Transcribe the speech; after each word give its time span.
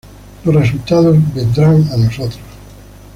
Los 0.45 0.55
resultados 0.55 1.15
vendrán 1.35 1.87
a 1.93 1.97
nosotros. 1.97 2.39